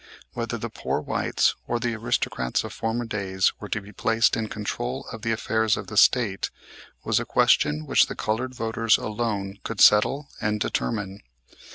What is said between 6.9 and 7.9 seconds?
was a question